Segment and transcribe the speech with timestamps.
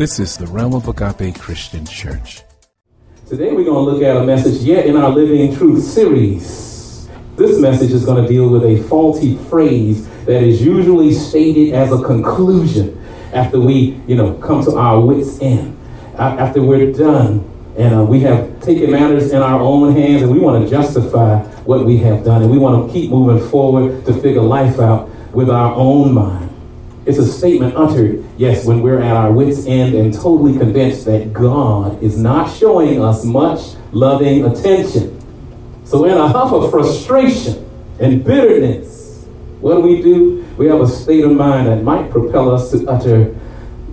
[0.00, 2.40] This is the Realm of Agape Christian Church.
[3.28, 7.06] Today we're going to look at a message yet in our Living Truth series.
[7.36, 11.92] This message is going to deal with a faulty phrase that is usually stated as
[11.92, 12.98] a conclusion
[13.34, 15.78] after we, you know, come to our wits' end,
[16.16, 17.44] after we're done
[17.76, 21.40] and uh, we have taken matters in our own hands and we want to justify
[21.64, 25.10] what we have done and we want to keep moving forward to figure life out
[25.34, 26.49] with our own mind.
[27.06, 31.32] It's a statement uttered, yes, when we're at our wits' end and totally convinced that
[31.32, 35.18] God is not showing us much loving attention.
[35.84, 37.68] So, in a huff of frustration
[37.98, 39.24] and bitterness,
[39.60, 40.46] what do we do?
[40.56, 43.34] We have a state of mind that might propel us to utter,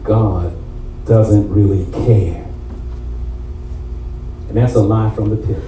[0.04, 0.54] God
[1.06, 2.44] doesn't really care.
[4.50, 5.64] And that's a lie from the pit.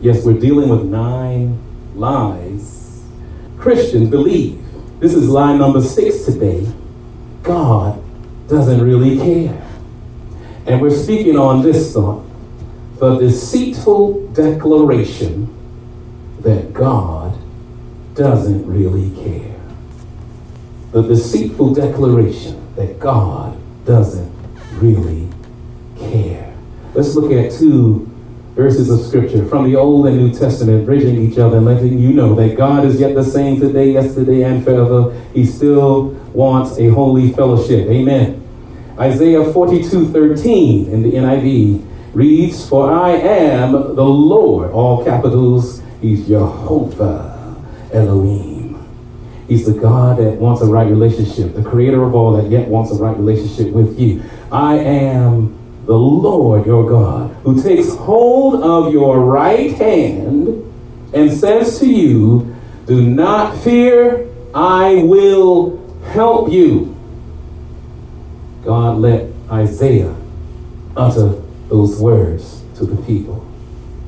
[0.00, 1.58] Yes, we're dealing with nine
[1.94, 2.78] lies
[3.58, 4.64] Christians believe
[5.00, 6.66] this is line number six today.
[7.42, 8.02] God
[8.48, 9.64] doesn't really care.
[10.66, 12.24] And we're speaking on this thought
[12.98, 15.54] the deceitful declaration
[16.40, 17.38] that God
[18.14, 19.54] doesn't really care.
[20.90, 24.32] The deceitful declaration that God doesn't
[24.74, 25.28] really
[25.96, 26.52] care.
[26.94, 28.07] Let's look at two
[28.58, 32.12] verses of scripture from the Old and New Testament, bridging each other and letting you
[32.12, 35.16] know that God is yet the same today, yesterday, and forever.
[35.32, 37.88] He still wants a holy fellowship.
[37.88, 38.44] Amen.
[38.98, 46.26] Isaiah 42 13 in the NIV reads, For I am the Lord, all capitals, He's
[46.26, 47.54] Jehovah
[47.92, 48.84] Elohim.
[49.46, 52.90] He's the God that wants a right relationship, the creator of all that yet wants
[52.90, 54.24] a right relationship with you.
[54.50, 55.57] I am
[55.88, 60.62] the Lord your God, who takes hold of your right hand
[61.14, 65.78] and says to you, Do not fear, I will
[66.12, 66.94] help you.
[68.62, 70.14] God let Isaiah
[70.94, 73.50] utter those words to the people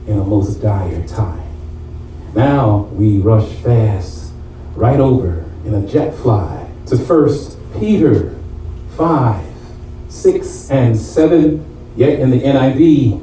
[0.06, 1.48] in a most dire time.
[2.34, 4.34] Now we rush fast
[4.74, 8.38] right over in a jet fly to First Peter
[8.98, 9.46] 5,
[10.10, 13.20] 6, and 7 Yet in the NIV,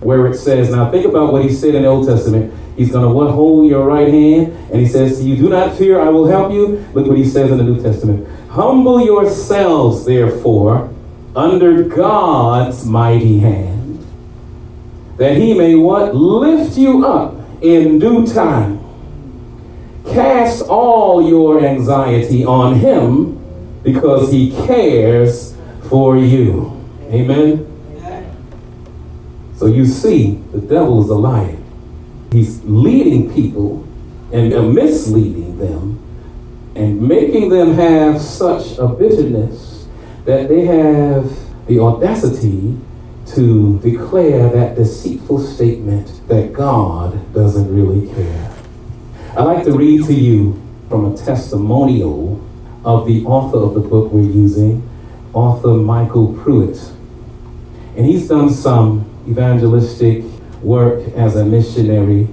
[0.00, 2.52] where it says, now think about what he said in the Old Testament.
[2.76, 6.00] He's going to hold your right hand, and he says to you, Do not fear,
[6.00, 6.84] I will help you.
[6.94, 8.26] Look what he says in the New Testament.
[8.50, 10.92] Humble yourselves, therefore,
[11.36, 14.06] under God's mighty hand,
[15.18, 16.14] that he may what?
[16.14, 18.80] Lift you up in due time.
[20.06, 23.38] Cast all your anxiety on him
[23.82, 25.56] because he cares
[25.88, 26.78] for you.
[27.10, 27.71] Amen.
[29.62, 31.56] So you see, the devil is a liar.
[32.32, 33.86] He's leading people
[34.32, 36.02] and misleading them
[36.74, 39.86] and making them have such a bitterness
[40.24, 41.32] that they have
[41.68, 42.76] the audacity
[43.26, 48.52] to declare that deceitful statement that God doesn't really care.
[49.36, 52.44] I'd like to read to you from a testimonial
[52.84, 54.82] of the author of the book we're using,
[55.32, 56.78] author Michael Pruitt.
[57.96, 60.24] And he's done some evangelistic
[60.62, 62.28] work as a missionary.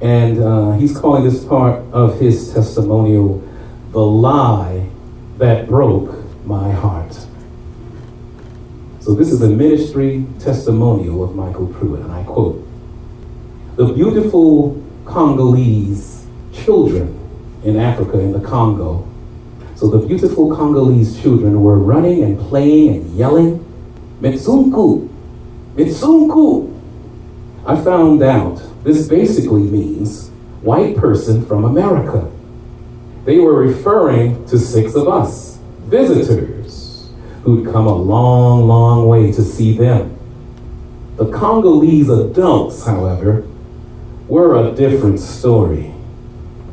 [0.00, 3.46] And uh, he's calling this part of his testimonial
[3.90, 4.88] the lie
[5.38, 7.26] that broke my heart.
[9.00, 12.66] So, this is a ministry testimonial of Michael Pruitt, and I quote
[13.76, 17.18] The beautiful Congolese children
[17.64, 19.08] in Africa, in the Congo.
[19.76, 23.64] So, the beautiful Congolese children were running and playing and yelling,
[24.20, 25.07] Metsunku,
[25.78, 26.74] Mitsunku.
[27.64, 30.28] I found out this basically means
[30.60, 32.28] white person from America.
[33.24, 37.10] They were referring to six of us, visitors,
[37.44, 40.18] who'd come a long, long way to see them.
[41.16, 43.46] The Congolese adults, however,
[44.26, 45.94] were a different story.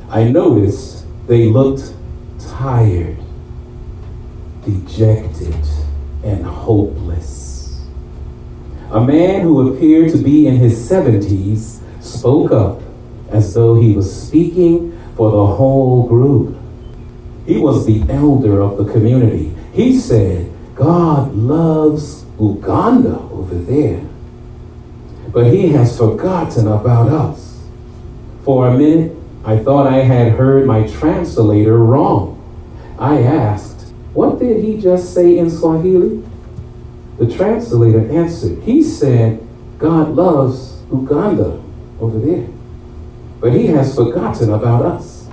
[0.10, 1.94] I noticed they looked
[2.40, 3.18] tired,
[4.64, 5.56] dejected,
[6.24, 7.04] and hopeless.
[8.96, 12.82] A man who appeared to be in his 70s spoke up
[13.30, 16.58] as though he was speaking for the whole group.
[17.46, 19.53] He was the elder of the community.
[19.74, 24.02] He said, God loves Uganda over there,
[25.28, 27.66] but he has forgotten about us.
[28.46, 29.14] For a minute,
[29.44, 32.41] I thought I had heard my translator wrong.
[32.98, 36.24] I asked, What did he just say in Swahili?
[37.17, 38.64] The translator answered.
[38.64, 39.46] He said,
[39.78, 41.62] God loves Uganda
[42.00, 42.47] over there,
[43.40, 45.28] but he has forgotten about us.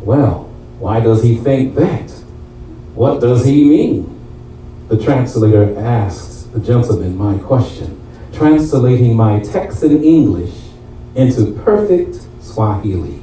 [0.00, 0.44] Well,
[0.78, 2.10] why does he think that?
[2.94, 4.12] What does he mean?
[4.92, 7.98] the translator asked the gentleman my question,
[8.30, 10.52] translating my text in English
[11.14, 13.18] into perfect Swahili.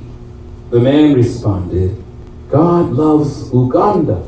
[0.71, 2.03] The man responded,
[2.49, 4.27] God loves Uganda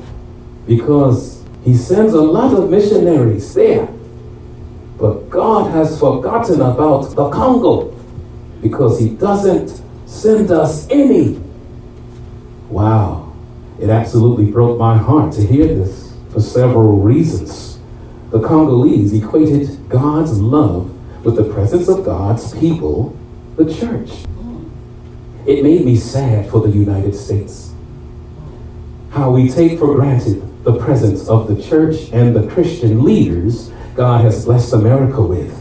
[0.67, 3.87] because he sends a lot of missionaries there.
[4.97, 7.91] But God has forgotten about the Congo
[8.61, 11.39] because he doesn't send us any.
[12.69, 13.33] Wow.
[13.79, 17.79] It absolutely broke my heart to hear this for several reasons.
[18.31, 20.89] The Congolese equated God's love
[21.25, 23.17] with the presence of God's people,
[23.55, 24.11] the church.
[25.45, 27.73] It made me sad for the United States.
[29.11, 34.21] How we take for granted the presence of the church and the Christian leaders God
[34.21, 35.57] has blessed America with.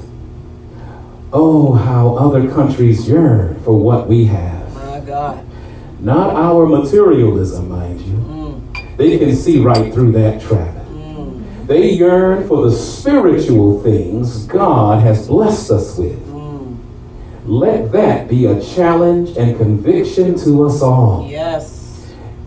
[1.33, 4.75] Oh, how other countries yearn for what we have.
[4.75, 5.47] My God.
[6.01, 8.15] Not our materialism, mind you.
[8.15, 8.97] Mm.
[8.97, 10.75] They can see right through that trap.
[10.87, 11.67] Mm.
[11.67, 16.19] They yearn for the spiritual things God has blessed us with.
[16.29, 16.79] Mm.
[17.47, 21.29] Let that be a challenge and conviction to us all.
[21.29, 21.50] Yes.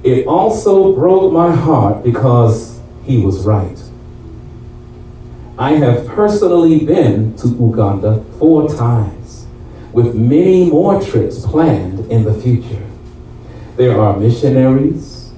[0.04, 3.82] It also broke my heart because he was right.
[5.58, 9.46] I have personally been to Uganda four times,
[9.94, 12.86] with many more trips planned in the future.
[13.78, 15.32] There are missionaries,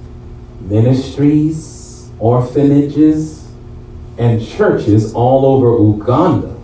[0.60, 3.46] ministries, orphanages,
[4.18, 6.56] and churches all over Uganda.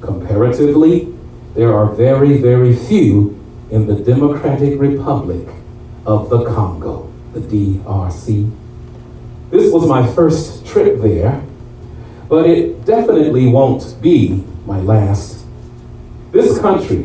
[0.00, 1.12] Comparatively,
[1.54, 3.36] there are very, very few
[3.70, 5.48] in the Democratic Republic
[6.06, 8.50] of the Congo, the DRC.
[9.50, 11.42] This was my first trip there,
[12.28, 15.44] but it definitely won't be my last.
[16.30, 17.04] This country,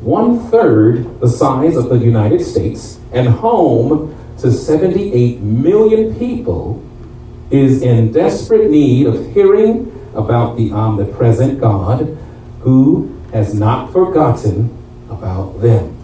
[0.00, 6.82] one third the size of the United States and home to 78 million people,
[7.50, 12.18] is in desperate need of hearing about the omnipresent God
[12.60, 14.76] who has not forgotten
[15.08, 15.95] about them.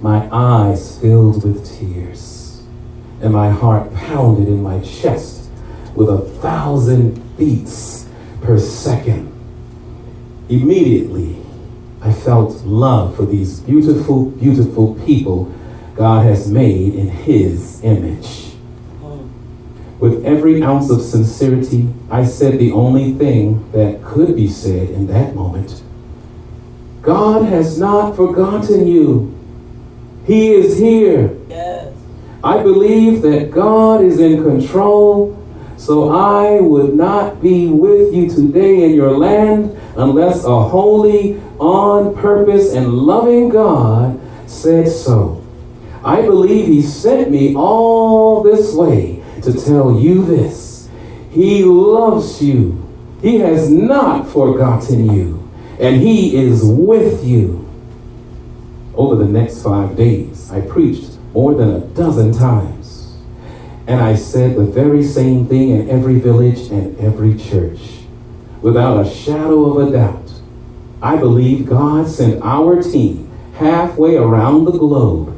[0.00, 2.62] My eyes filled with tears,
[3.20, 5.50] and my heart pounded in my chest
[5.94, 8.08] with a thousand beats
[8.40, 9.30] per second.
[10.48, 11.36] Immediately,
[12.00, 15.52] I felt love for these beautiful, beautiful people
[15.96, 18.54] God has made in His image.
[19.98, 25.08] With every ounce of sincerity, I said the only thing that could be said in
[25.08, 25.82] that moment
[27.02, 29.39] God has not forgotten you.
[30.30, 31.36] He is here.
[31.48, 31.92] Yes.
[32.44, 35.36] I believe that God is in control,
[35.76, 42.14] so I would not be with you today in your land unless a holy, on
[42.14, 45.44] purpose, and loving God said so.
[46.04, 50.88] I believe He sent me all this way to tell you this.
[51.32, 52.86] He loves you.
[53.20, 55.50] He has not forgotten you,
[55.80, 57.59] and He is with you.
[59.00, 63.16] Over the next five days, I preached more than a dozen times.
[63.86, 67.80] And I said the very same thing in every village and every church.
[68.60, 70.30] Without a shadow of a doubt,
[71.00, 75.34] I believe God sent our team halfway around the globe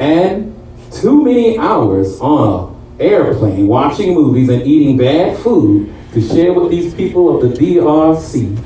[0.00, 0.52] and
[0.90, 6.72] too many hours on an airplane watching movies and eating bad food to share with
[6.72, 8.58] these people of the DRC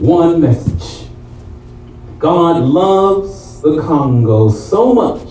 [0.00, 1.08] one message.
[2.18, 5.28] God loves the Congo so much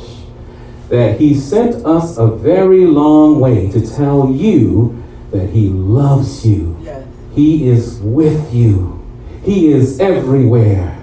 [0.89, 6.77] that he sent us a very long way to tell you that he loves you.
[6.81, 7.05] Yes.
[7.33, 9.05] He is with you.
[9.43, 10.93] He is everywhere.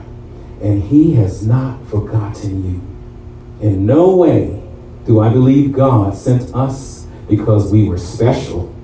[0.63, 3.69] And he has not forgotten you.
[3.69, 4.63] In no way
[5.07, 8.75] do I believe God sent us because we were special.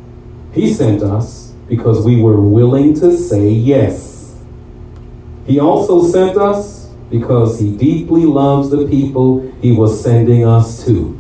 [0.53, 4.39] He sent us because we were willing to say yes.
[5.47, 6.80] He also sent us
[7.11, 11.19] because he deeply loves the people he was sending us to.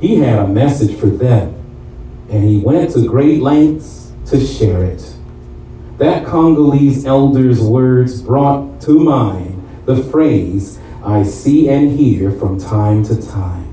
[0.00, 1.54] He had a message for them,
[2.28, 5.14] and he went to great lengths to share it.
[5.98, 13.04] That Congolese elder's words brought to mind the phrase I see and hear from time
[13.04, 13.66] to time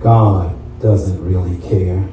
[0.00, 2.08] God doesn't really care.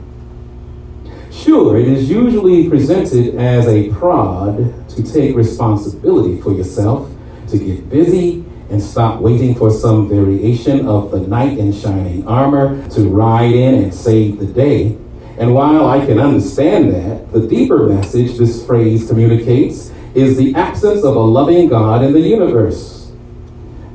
[1.32, 7.12] Sure, it is usually presented as a prod to take responsibility for yourself,
[7.50, 12.88] to get busy, and stop waiting for some variation of the knight in shining armor
[12.90, 14.98] to ride in and save the day.
[15.38, 21.04] And while I can understand that, the deeper message this phrase communicates is the absence
[21.04, 23.12] of a loving God in the universe.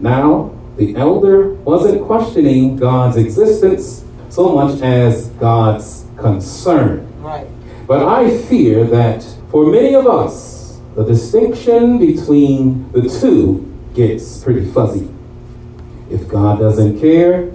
[0.00, 7.06] Now, the elder wasn't questioning God's existence so much as God's concern.
[7.20, 7.46] Right.
[7.86, 10.59] But I fear that for many of us,
[10.94, 15.08] the distinction between the two gets pretty fuzzy.
[16.10, 17.50] If God doesn't care,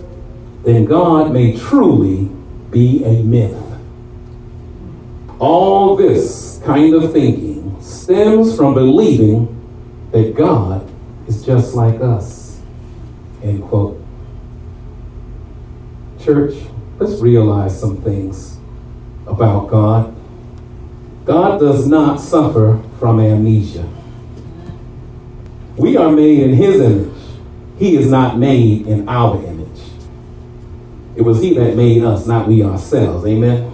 [0.63, 2.25] then God may truly
[2.71, 3.61] be a myth.
[5.39, 9.51] All this kind of thinking stems from believing
[10.11, 10.89] that God
[11.27, 12.61] is just like us.
[13.43, 14.01] End quote.
[16.19, 16.55] Church,
[16.99, 18.57] let's realize some things
[19.27, 20.15] about God.
[21.25, 23.87] God does not suffer from amnesia.
[25.77, 27.11] We are made in His image.
[27.77, 29.81] He is not made in our image.
[31.15, 33.25] It was He that made us, not we ourselves.
[33.25, 33.71] Amen.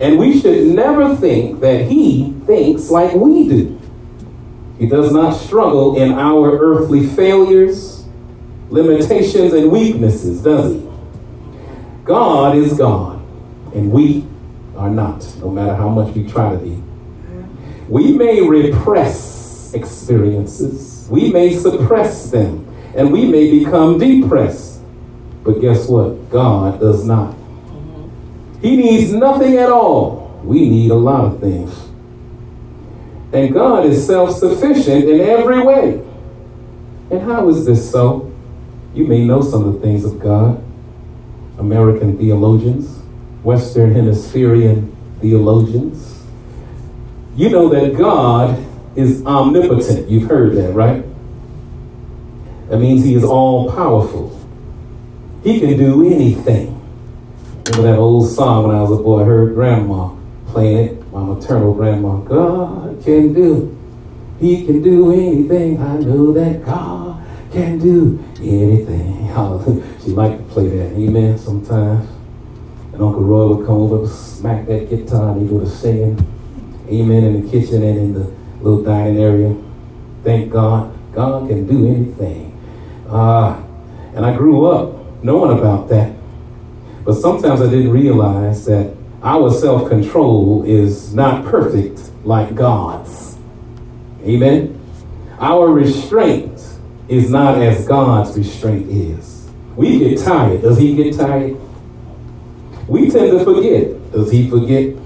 [0.00, 3.80] And we should never think that He thinks like we do.
[4.78, 8.04] He does not struggle in our earthly failures,
[8.68, 10.86] limitations, and weaknesses, does He?
[12.04, 13.16] God is God,
[13.74, 14.26] and we
[14.76, 16.82] are not, no matter how much we try to be.
[17.88, 22.66] We may repress experiences, we may suppress them,
[22.96, 24.80] and we may become depressed.
[25.44, 26.30] But guess what?
[26.30, 27.36] God does not.
[28.60, 30.40] He needs nothing at all.
[30.42, 31.72] We need a lot of things.
[33.32, 36.02] And God is self sufficient in every way.
[37.10, 38.32] And how is this so?
[38.94, 40.62] You may know some of the things of God.
[41.58, 43.02] American theologians,
[43.42, 46.15] Western Hemispherian theologians.
[47.36, 48.64] You know that God
[48.96, 50.08] is omnipotent.
[50.08, 51.04] You've heard that, right?
[52.70, 54.32] That means He is all powerful.
[55.44, 56.72] He can do anything.
[57.66, 59.20] Remember that old song when I was a boy?
[59.20, 60.16] I heard grandma
[60.46, 62.16] playing it, my maternal grandma.
[62.20, 63.76] God can do,
[64.40, 65.78] He can do anything.
[65.78, 69.26] I know that God can do anything.
[70.02, 72.08] she liked to play that, amen, sometimes.
[72.94, 76.16] And Uncle Roy would come over, smack that guitar, and he'd go to singing,
[76.88, 78.24] amen, in the kitchen and in the
[78.62, 79.56] little dining area.
[80.24, 82.52] Thank God, God can do anything.
[83.08, 83.62] Uh,
[84.14, 86.14] and I grew up knowing about that.
[87.04, 93.36] But sometimes I didn't realize that our self control is not perfect like God's.
[94.24, 94.80] Amen?
[95.38, 96.60] Our restraint
[97.08, 99.48] is not as God's restraint is.
[99.76, 100.62] We get tired.
[100.62, 101.56] Does He get tired?
[102.88, 104.12] We tend to forget.
[104.12, 104.96] Does He forget?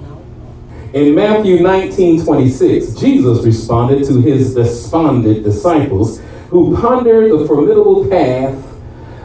[0.92, 8.60] In Matthew 19 26, Jesus responded to his despondent disciples who pondered the formidable path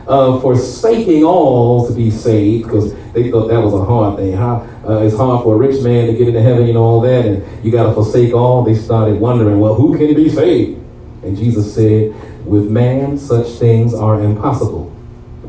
[0.06, 4.34] of forsaking all to be saved because they thought that was a hard thing.
[4.34, 4.58] How
[4.88, 7.66] uh, it's hard for a rich man to get into heaven, know, all that, and
[7.66, 8.64] you got to forsake all.
[8.64, 10.80] They started wondering, well, who can be saved?
[11.24, 12.14] And Jesus said,
[12.46, 14.96] with man, such things are impossible,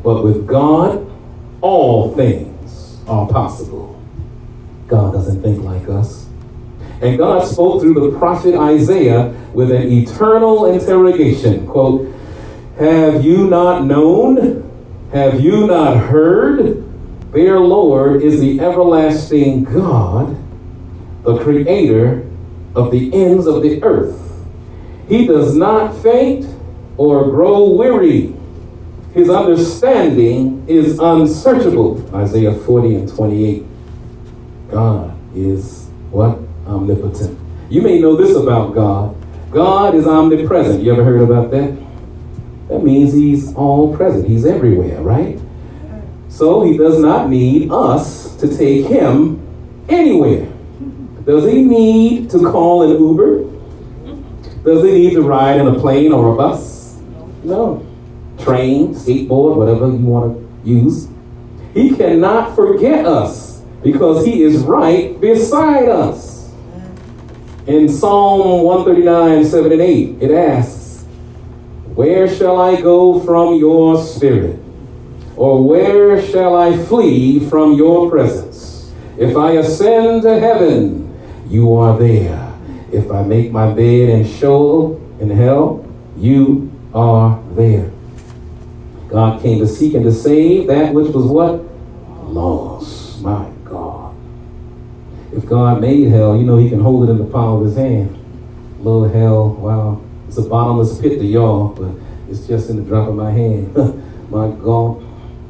[0.03, 1.07] but with God,
[1.61, 3.86] all things are possible.
[4.87, 6.27] God doesn't think like us.
[7.01, 11.67] And God spoke through the prophet Isaiah with an eternal interrogation.
[11.67, 12.11] Quote,
[12.79, 14.63] Have you not known?
[15.11, 16.83] Have you not heard?
[17.31, 20.37] Their Lord is the everlasting God,
[21.23, 22.25] the creator
[22.73, 24.19] of the ends of the earth.
[25.07, 26.47] He does not faint
[26.97, 28.33] or grow weary.
[29.13, 32.03] His understanding is unsearchable.
[32.15, 33.66] Isaiah 40 and 28.
[34.69, 36.39] God is what?
[36.65, 37.37] Omnipotent.
[37.69, 39.15] You may know this about God.
[39.51, 40.83] God is omnipresent.
[40.83, 41.77] You ever heard about that?
[42.67, 44.27] That means he's all present.
[44.27, 45.39] He's everywhere, right?
[46.27, 49.41] So he does not need us to take him
[49.87, 50.47] anywhere.
[51.25, 53.43] Does he need to call an Uber?
[54.63, 56.97] Does he need to ride in a plane or a bus?
[57.43, 57.85] No.
[58.39, 61.07] Train, skateboard, whatever you want to use.
[61.73, 63.46] He cannot forget us
[63.91, 66.51] because he is right beside us.
[67.67, 71.03] In Psalm 139, 7 and 8, it asks,
[71.95, 74.59] Where shall I go from your spirit?
[75.37, 78.91] Or where shall I flee from your presence?
[79.17, 81.17] If I ascend to heaven,
[81.47, 82.53] you are there.
[82.91, 85.85] If I make my bed in Sheol, in hell,
[86.17, 87.91] you are there.
[89.07, 91.63] God came to seek and to save that which was what?
[92.29, 93.21] Lost.
[93.21, 93.56] My.
[95.37, 97.77] If God made hell, you know he can hold it in the palm of his
[97.77, 98.17] hand.
[98.79, 100.01] Little hell, wow.
[100.27, 101.91] It's a bottomless pit to y'all, but
[102.27, 103.75] it's just in the drop of my hand.
[104.31, 105.03] my God.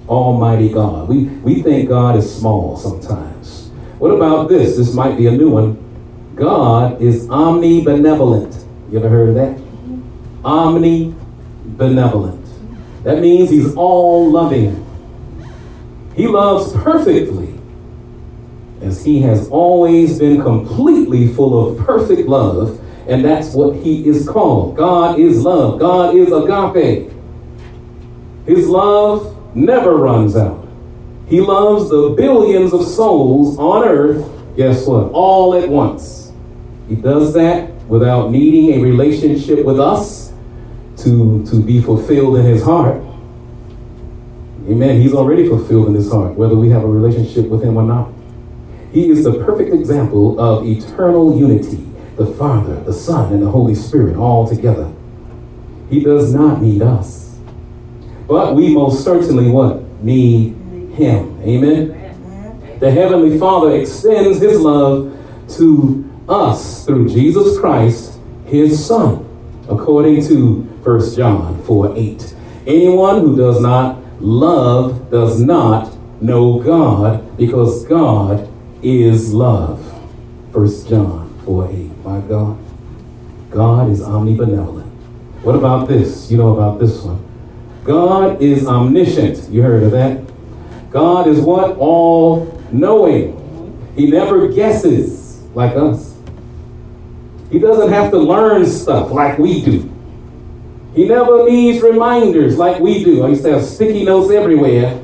[0.10, 1.08] Almighty God.
[1.08, 3.70] We, we think God is small sometimes.
[3.98, 4.75] What about this?
[4.75, 5.82] This might be a new one.
[6.36, 8.65] God is omnibenevolent.
[8.91, 9.58] You ever heard of that?
[10.44, 12.46] Omnibenevolent.
[13.03, 14.86] That means he's all loving.
[16.13, 17.47] He loves perfectly.
[18.81, 24.27] As he has always been completely full of perfect love, and that's what he is
[24.27, 24.75] called.
[24.75, 25.79] God is love.
[25.79, 27.12] God is agape.
[28.46, 30.67] His love never runs out.
[31.27, 35.12] He loves the billions of souls on earth, guess what?
[35.12, 36.31] All at once.
[36.88, 40.31] He does that without needing a relationship with us
[40.98, 43.01] to, to be fulfilled in his heart.
[44.69, 45.01] Amen.
[45.01, 48.10] He's already fulfilled in his heart, whether we have a relationship with him or not.
[48.91, 53.75] He is the perfect example of eternal unity the Father, the Son, and the Holy
[53.75, 54.91] Spirit all together.
[55.89, 57.38] He does not need us.
[58.27, 59.84] But we most certainly what?
[60.03, 60.56] Need
[60.96, 61.39] him.
[61.44, 62.77] Amen.
[62.79, 65.15] The Heavenly Father extends his love
[65.50, 69.24] to us through Jesus Christ, his Son,
[69.70, 72.36] according to 1 John 4 8.
[72.65, 78.47] Anyone who does not love does not know God because God
[78.84, 79.79] is love.
[80.53, 81.75] 1 John 4 8.
[82.03, 82.57] My God.
[83.50, 84.89] God is omnibenevolent.
[85.43, 86.29] What about this?
[86.29, 87.24] You know about this one.
[87.84, 89.50] God is omniscient.
[89.50, 90.22] You heard of that?
[90.91, 91.77] God is what?
[91.77, 93.34] All knowing.
[93.96, 96.17] He never guesses like us.
[97.50, 99.93] He doesn't have to learn stuff like we do.
[100.93, 103.24] He never needs reminders like we do.
[103.24, 105.01] I used to have sticky notes everywhere.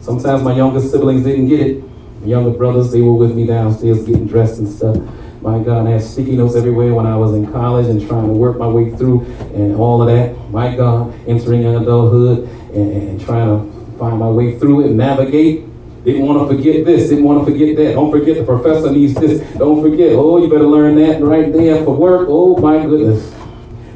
[0.00, 1.84] Sometimes my younger siblings didn't get it.
[2.24, 4.96] Younger brothers, they were with me downstairs getting dressed and stuff.
[5.42, 8.32] My God, I had sticky notes everywhere when I was in college and trying to
[8.32, 10.50] work my way through and all of that.
[10.50, 15.66] My God, entering adulthood and, and trying to find my way through it navigate.
[16.02, 17.92] Didn't want to forget this, didn't want to forget that.
[17.92, 19.40] Don't forget the professor needs this.
[19.58, 22.26] Don't forget, oh, you better learn that right there for work.
[22.30, 23.30] Oh, my goodness.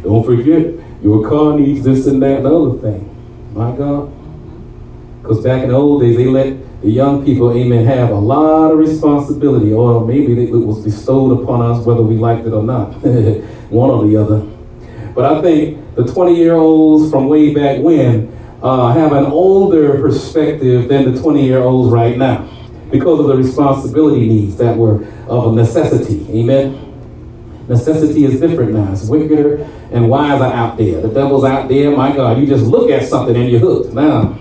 [0.02, 3.08] Don't forget, your car needs this and that and other thing.
[3.54, 4.12] My God.
[5.22, 8.70] Because back in the old days, they let the young people, amen, have a lot
[8.70, 12.92] of responsibility, or maybe it was bestowed upon us whether we liked it or not.
[13.70, 14.40] One or the other.
[15.14, 20.00] But I think the 20 year olds from way back when uh, have an older
[20.00, 22.48] perspective than the 20 year olds right now
[22.90, 26.26] because of the responsibility needs that were of a necessity.
[26.30, 26.84] Amen.
[27.68, 28.92] Necessity is different now.
[28.92, 31.02] It's wickeder and wiser out there.
[31.02, 31.90] The devil's out there.
[31.90, 34.38] My God, you just look at something and you're hooked now.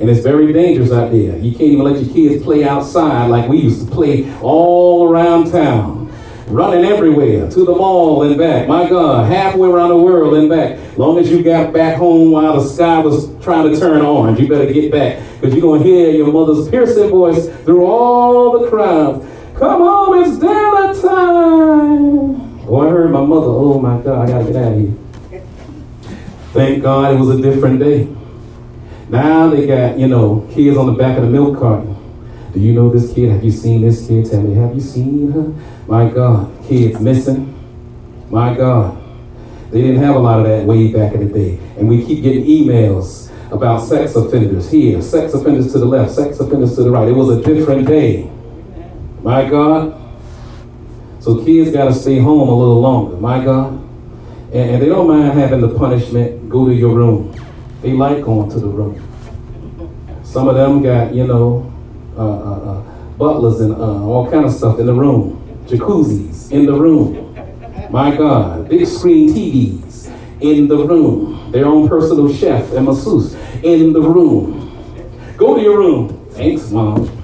[0.00, 1.36] And it's very dangerous out there.
[1.38, 5.50] You can't even let your kids play outside like we used to play all around
[5.50, 5.98] town
[6.50, 8.68] running everywhere to the mall and back.
[8.68, 10.78] My God, halfway around the world and back.
[10.96, 14.48] Long as you got back home while the sky was trying to turn orange, you
[14.48, 18.68] better get back because you're going to hear your mother's piercing voice through all the
[18.68, 19.26] crowds.
[19.58, 22.58] Come home, it's dinner time.
[22.66, 23.46] Oh, I heard my mother.
[23.46, 24.94] Oh my God, I got to get out of here.
[26.52, 28.08] Thank God it was a different day.
[29.08, 31.96] Now they got, you know, kids on the back of the milk carton.
[32.52, 33.30] Do you know this kid?
[33.30, 34.30] Have you seen this kid?
[34.30, 35.54] Tell me, have you seen her?
[35.86, 37.54] My God, kids missing.
[38.30, 39.02] My God.
[39.70, 41.58] They didn't have a lot of that way back in the day.
[41.78, 46.40] And we keep getting emails about sex offenders here, sex offenders to the left, sex
[46.40, 47.08] offenders to the right.
[47.08, 48.30] It was a different day.
[49.22, 49.94] My God.
[51.20, 53.16] So kids got to stay home a little longer.
[53.16, 53.72] My God.
[54.52, 57.34] And, and they don't mind having the punishment go to your room.
[57.80, 59.04] They like going to the room.
[60.24, 61.72] Some of them got, you know,
[62.16, 62.80] uh, uh, uh,
[63.16, 67.34] butlers and uh, all kind of stuff in the room, jacuzzis in the room.
[67.90, 73.92] My God, big screen TVs in the room, their own personal chef and masseuse in
[73.92, 74.74] the room.
[75.36, 76.26] Go to your room.
[76.32, 77.14] Thanks, mom.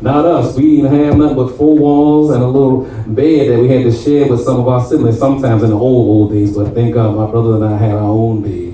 [0.00, 0.56] Not us.
[0.56, 3.92] We didn't have nothing but four walls and a little bed that we had to
[3.92, 6.54] share with some of our siblings sometimes in the old, old days.
[6.56, 8.73] But thank God my brother and I had our own bed.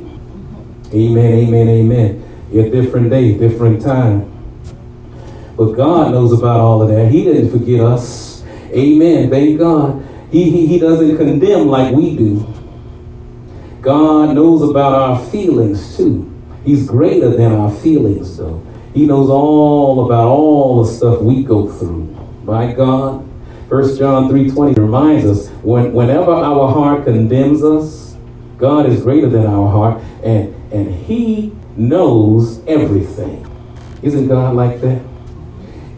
[0.92, 2.48] Amen, amen, amen.
[2.52, 4.30] A different day, different time.
[5.56, 7.10] But God knows about all of that.
[7.12, 8.42] He didn't forget us.
[8.72, 9.30] Amen.
[9.30, 10.04] Thank God.
[10.32, 12.46] He, he, he doesn't condemn like we do.
[13.80, 16.26] God knows about our feelings too.
[16.64, 18.64] He's greater than our feelings, though.
[18.94, 22.04] He knows all about all the stuff we go through.
[22.44, 23.26] My God.
[23.68, 28.16] 1 John 3.20 reminds us, when, whenever our heart condemns us,
[28.58, 33.46] God is greater than our heart, and, and He knows everything.
[34.02, 35.02] Isn't God like that?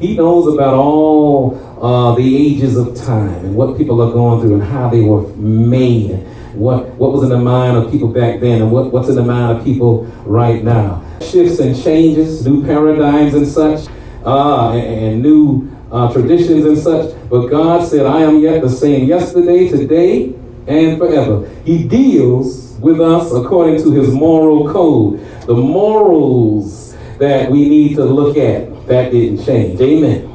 [0.01, 4.55] He knows about all uh, the ages of time and what people are going through
[4.55, 6.27] and how they were made.
[6.55, 9.23] What, what was in the mind of people back then and what, what's in the
[9.23, 11.03] mind of people right now.
[11.21, 13.89] Shifts and changes, new paradigms and such,
[14.25, 17.15] uh, and, and new uh, traditions and such.
[17.31, 20.35] But God said, I am yet the same yesterday, today,
[20.67, 21.49] and forever.
[21.65, 28.05] He deals with us according to his moral code, the morals that we need to
[28.05, 29.81] look at that didn't change.
[29.81, 30.29] Amen.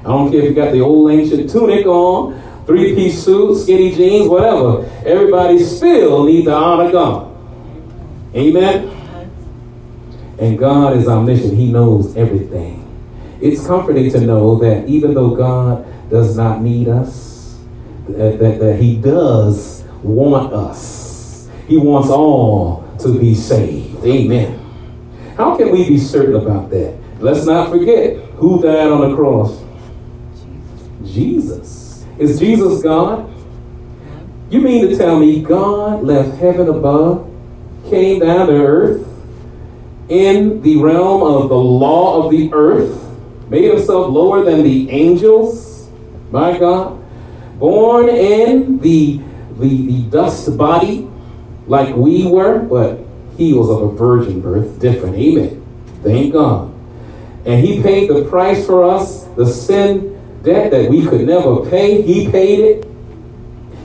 [0.00, 3.94] I don't care if you got the old ancient tunic on, three piece suit, skinny
[3.94, 4.84] jeans, whatever.
[5.06, 7.30] Everybody still needs to honor God.
[8.34, 8.90] Amen.
[10.40, 12.80] And God is omniscient, He knows everything.
[13.40, 17.56] It's comforting to know that even though God does not need us,
[18.08, 21.03] that, that, that He does want us.
[21.66, 24.04] He wants all to be saved.
[24.04, 24.60] Amen.
[25.36, 26.96] How can we be certain about that?
[27.18, 29.62] Let's not forget who died on the cross.
[31.04, 32.04] Jesus.
[32.18, 33.30] Is Jesus God?
[34.50, 37.30] You mean to tell me God left heaven above,
[37.88, 39.08] came down to earth,
[40.08, 43.00] in the realm of the law of the earth,
[43.48, 45.88] made himself lower than the angels,
[46.30, 47.02] my God,
[47.58, 49.20] born in the,
[49.58, 51.08] the, the dust body
[51.66, 53.00] like we were, but
[53.36, 55.16] he was of a virgin birth, different.
[55.16, 55.64] Amen.
[56.02, 56.72] Thank God.
[57.46, 62.02] And he paid the price for us, the sin debt that we could never pay.
[62.02, 62.86] He paid it.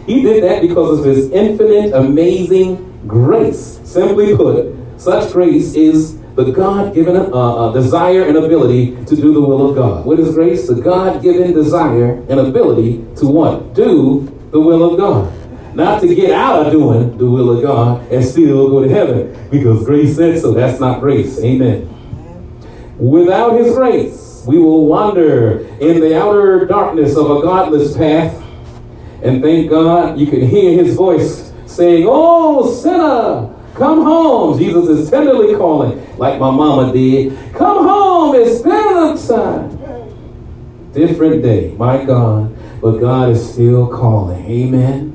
[0.06, 3.80] He did that because of his infinite, amazing grace.
[3.84, 9.34] Simply put, such grace is the God given uh, uh, desire and ability to do
[9.34, 10.06] the will of God.
[10.06, 10.68] What is grace?
[10.68, 13.74] The God given desire and ability to what?
[13.74, 15.38] Do the will of God.
[15.80, 19.50] Not to get out of doing the will of God and still go to heaven
[19.50, 20.54] because grace said so.
[20.54, 21.39] That's not grace.
[21.39, 21.88] Amen.
[22.98, 28.44] Without his grace, we will wander in the outer darkness of a godless path.
[29.24, 34.60] And thank God you can hear his voice saying, Oh, sinner, come home.
[34.60, 37.38] Jesus is tenderly calling, like my mama did.
[37.54, 39.80] Come home, it's dinner time.
[40.92, 42.54] Different day, my God.
[42.82, 44.46] But God is still calling.
[44.46, 45.09] Amen.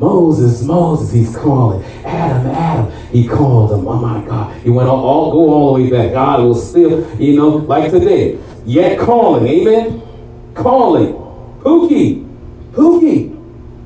[0.00, 1.84] Moses, Moses, he's calling.
[2.04, 3.86] Adam, Adam, he called him.
[3.88, 4.56] Oh my God.
[4.62, 6.12] He went all, all go all the way back.
[6.12, 9.46] God will still, you know, like today, yet calling.
[9.46, 10.02] Amen.
[10.54, 11.14] Calling.
[11.60, 12.24] Pookie.
[12.72, 13.34] Pookie.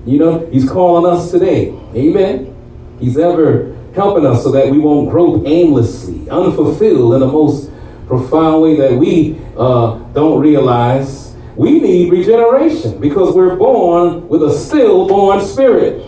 [0.05, 1.69] You know, he's calling us today.
[1.95, 2.55] Amen.
[3.01, 7.71] He's ever helping us so that we won't grope aimlessly, unfulfilled in the most
[8.07, 11.32] profound way that we uh, don't realize.
[11.57, 16.07] We need regeneration because we're born with a stillborn spirit.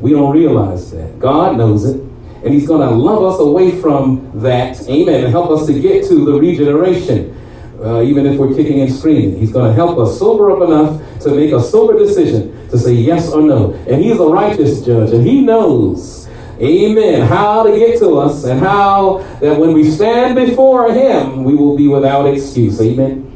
[0.00, 1.18] We don't realize that.
[1.18, 2.00] God knows it.
[2.00, 4.80] And He's going to love us away from that.
[4.88, 5.24] Amen.
[5.24, 7.38] And help us to get to the regeneration.
[7.80, 11.20] Uh, even if we're kicking and screaming, He's going to help us sober up enough
[11.20, 13.72] to make a sober decision to say yes or no.
[13.88, 16.22] And He's a righteous judge, and He knows
[16.62, 17.26] Amen.
[17.26, 21.76] How to get to us and how that when we stand before Him, we will
[21.76, 22.80] be without excuse.
[22.80, 23.31] Amen.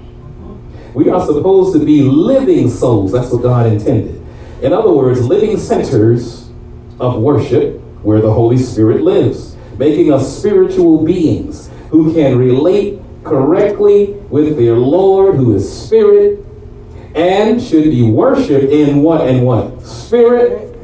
[0.97, 3.13] We are supposed to be living souls.
[3.13, 4.19] That's what God intended.
[4.63, 6.49] In other words, living centers
[6.99, 14.13] of worship where the Holy Spirit lives, making us spiritual beings who can relate correctly
[14.31, 16.43] with their Lord, who is Spirit,
[17.15, 19.83] and should be worshiped in what and what?
[19.83, 20.75] Spirit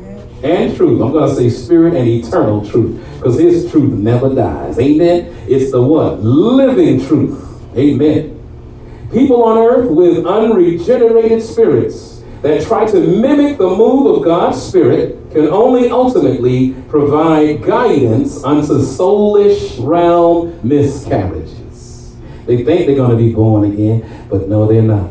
[0.45, 1.01] and truth.
[1.01, 4.79] I'm going to say spirit and eternal truth because his truth never dies.
[4.79, 5.35] Amen.
[5.49, 6.21] It's the what?
[6.21, 7.49] Living truth.
[7.75, 8.32] Amen.
[9.13, 15.31] People on earth with unregenerated spirits that try to mimic the move of God's Spirit
[15.33, 22.17] can only ultimately provide guidance unto soulish realm miscarriages.
[22.47, 25.11] They think they're going to be born again, but no, they're not.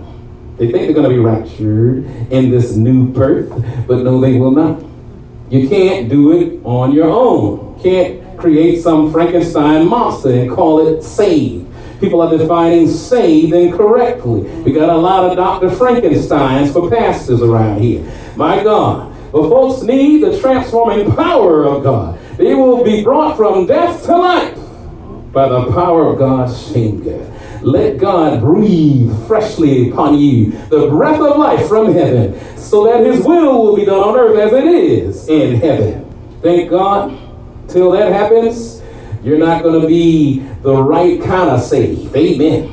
[0.57, 3.49] They think they're going to be raptured in this new birth,
[3.87, 4.83] but no, they will not.
[5.51, 7.79] You can't do it on your own.
[7.81, 11.60] Can't create some Frankenstein monster and call it saved.
[12.01, 14.41] People are defining saved incorrectly.
[14.63, 15.69] We got a lot of Dr.
[15.69, 18.03] Frankensteins for pastors around here.
[18.35, 19.15] My God.
[19.31, 22.19] But folks need the transforming power of God.
[22.37, 24.57] They will be brought from death to life
[25.31, 27.31] by the power of God's finger.
[27.61, 33.23] Let God breathe freshly upon you the breath of life from heaven so that his
[33.23, 36.39] will will be done on earth as it is in heaven.
[36.41, 37.15] Thank God.
[37.67, 38.80] Till that happens,
[39.23, 42.15] you're not going to be the right kind of saved.
[42.15, 42.71] Amen.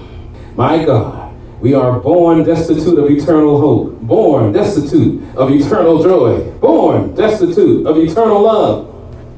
[0.57, 7.15] My God, we are born destitute of eternal hope, born destitute of eternal joy, born
[7.15, 8.95] destitute of eternal love.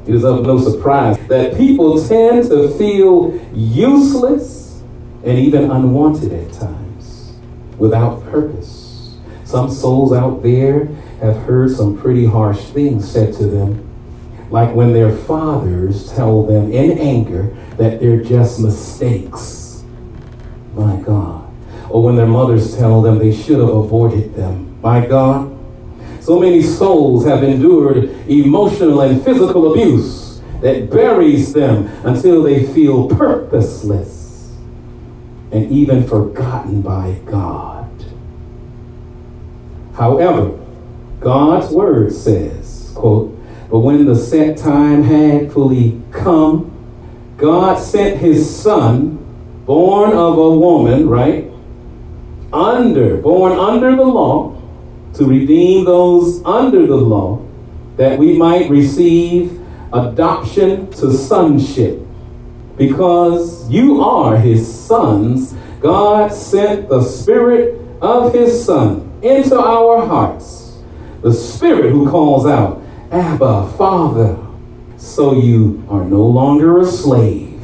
[0.06, 4.82] It is of no surprise that people tend to feel useless
[5.24, 7.34] and even unwanted at times,
[7.76, 9.18] without purpose.
[9.44, 10.86] Some souls out there
[11.20, 13.89] have heard some pretty harsh things said to them,
[14.50, 19.84] like when their fathers tell them in anger that they're just mistakes.
[20.74, 21.48] My God.
[21.88, 24.80] Or when their mothers tell them they should have avoided them.
[24.82, 25.56] My God.
[26.20, 33.08] So many souls have endured emotional and physical abuse that buries them until they feel
[33.08, 34.56] purposeless
[35.52, 37.88] and even forgotten by God.
[39.94, 40.58] However,
[41.20, 43.36] God's word says, quote,
[43.70, 46.66] but when the set time had fully come,
[47.37, 49.16] God sent his son,
[49.64, 51.48] born of a woman, right?
[52.52, 54.61] Under, born under the law,
[55.14, 57.46] to redeem those under the law,
[57.96, 59.61] that we might receive
[59.92, 62.00] adoption to sonship.
[62.76, 70.78] Because you are his sons, God sent the Spirit of his Son into our hearts.
[71.22, 72.79] The Spirit who calls out,
[73.10, 74.38] Abba, Father.
[74.96, 77.60] So you are no longer a slave,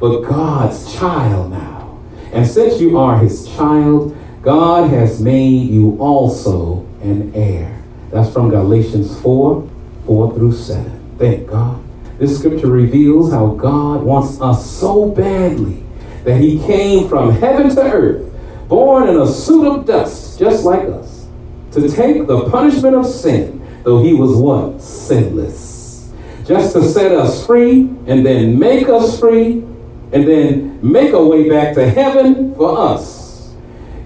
[0.00, 2.00] but God's child now.
[2.32, 7.82] And since you are his child, God has made you also an heir.
[8.10, 9.68] That's from Galatians 4
[10.06, 11.16] 4 through 7.
[11.18, 11.82] Thank God.
[12.18, 15.82] This scripture reveals how God wants us so badly
[16.24, 18.32] that he came from heaven to earth,
[18.68, 21.26] born in a suit of dust, just like us,
[21.72, 23.57] to take the punishment of sin,
[23.88, 24.82] though he was what?
[24.82, 26.12] Sinless.
[26.44, 29.64] Just to set us free and then make us free
[30.12, 33.54] and then make a way back to heaven for us.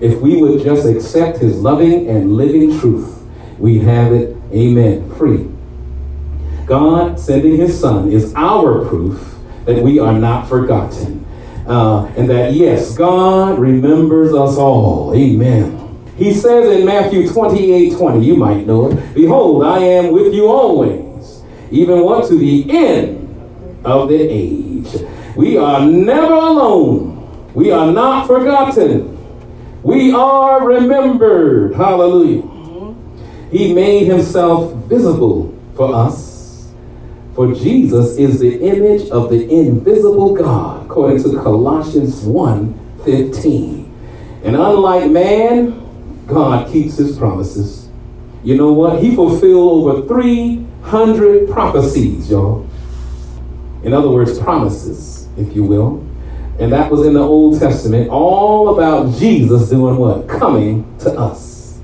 [0.00, 3.24] If we would just accept his loving and living truth,
[3.58, 5.50] we have it, amen, free.
[6.64, 11.26] God sending his son is our proof that we are not forgotten.
[11.66, 15.12] Uh, and that, yes, God remembers us all.
[15.16, 15.81] Amen.
[16.22, 20.46] He says in Matthew 28 20, you might know it, Behold, I am with you
[20.46, 24.86] always, even what to the end of the age.
[25.34, 27.50] We are never alone.
[27.54, 29.18] We are not forgotten.
[29.82, 31.74] We are remembered.
[31.74, 32.94] Hallelujah.
[33.50, 36.70] He made himself visible for us.
[37.34, 44.40] For Jesus is the image of the invisible God, according to Colossians 1 15.
[44.44, 45.81] And unlike man,
[46.26, 47.88] God keeps his promises.
[48.44, 49.02] You know what?
[49.02, 52.68] He fulfilled over 300 prophecies, y'all.
[53.84, 56.06] In other words, promises, if you will.
[56.58, 60.28] And that was in the Old Testament, all about Jesus doing what?
[60.28, 61.80] Coming to us.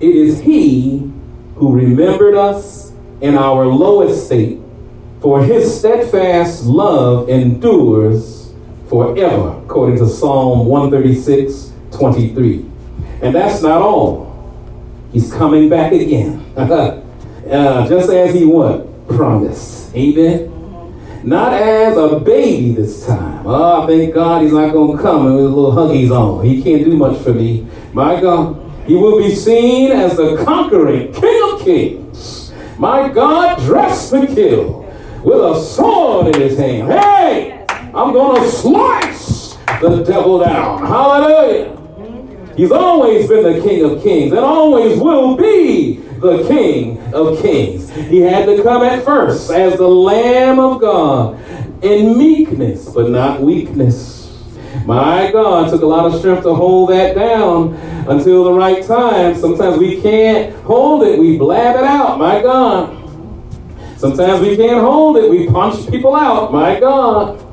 [0.00, 1.10] It is He
[1.56, 4.60] who remembered us in our lowest state,
[5.20, 8.52] for His steadfast love endures
[8.88, 12.67] forever, according to Psalm 136 23.
[13.20, 14.28] And that's not all.
[15.12, 16.44] He's coming back again.
[16.56, 19.08] uh, just as He what?
[19.08, 19.94] Promised.
[19.94, 20.54] Amen.
[21.24, 23.44] Not as a baby this time.
[23.44, 26.44] Oh, thank God he's not going to come with a little huggies on.
[26.44, 27.66] He can't do much for me.
[27.92, 28.64] My God.
[28.86, 32.52] He will be seen as the conquering King of Kings.
[32.78, 34.80] My God, dressed to kill
[35.22, 36.90] with a sword in his hand.
[36.90, 40.86] Hey, I'm going to slice the devil down.
[40.86, 41.77] Hallelujah.
[42.58, 47.88] He's always been the King of Kings and always will be the King of Kings.
[47.88, 51.38] He had to come at first as the Lamb of God
[51.84, 54.44] in meekness, but not weakness.
[54.84, 57.74] My God, took a lot of strength to hold that down
[58.08, 59.36] until the right time.
[59.36, 62.18] Sometimes we can't hold it, we blab it out.
[62.18, 62.92] My God.
[63.98, 66.52] Sometimes we can't hold it, we punch people out.
[66.52, 67.47] My God.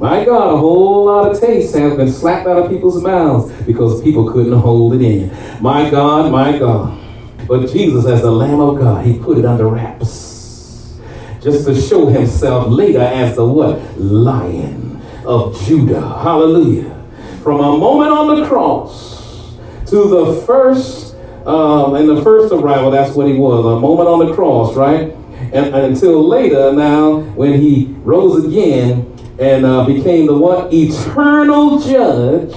[0.00, 4.00] My God, a whole lot of taste has been slapped out of people's mouths because
[4.00, 5.30] people couldn't hold it in.
[5.62, 6.98] My God, my God.
[7.46, 10.98] But Jesus, as the Lamb of God, he put it under wraps.
[11.42, 13.78] Just to show himself later as the what?
[14.00, 16.00] Lion of Judah.
[16.00, 17.06] Hallelujah.
[17.42, 19.54] From a moment on the cross
[19.88, 24.26] to the first, um, and the first arrival, that's what he was, a moment on
[24.26, 25.14] the cross, right?
[25.52, 29.09] And, and until later, now, when he rose again,
[29.40, 30.72] and uh, became the what?
[30.72, 32.54] Eternal judge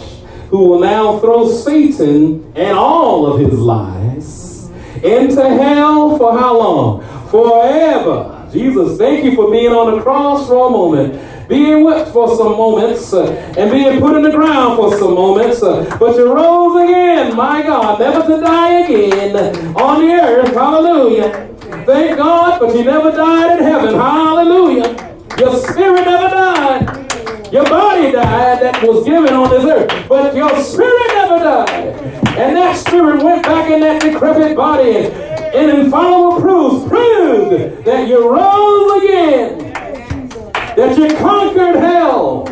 [0.49, 4.69] who will now throw Satan and all of his lies
[5.01, 7.29] into hell for how long?
[7.29, 8.49] Forever.
[8.51, 12.51] Jesus, thank you for being on the cross for a moment, being whipped for some
[12.51, 15.63] moments, uh, and being put in the ground for some moments.
[15.63, 19.35] Uh, but you rose again, my God, never to die again
[19.75, 20.53] on the earth.
[20.53, 21.49] Hallelujah.
[21.85, 23.95] Thank God, but you never died in heaven.
[23.95, 25.02] Hallelujah.
[25.43, 27.51] Your spirit never died.
[27.51, 31.67] Your body died that was given on this earth, but your spirit never died.
[32.37, 38.33] And that spirit went back in that decrepit body and, infallible proof proved that you
[38.33, 39.73] rose again,
[40.77, 42.47] that you conquered hell.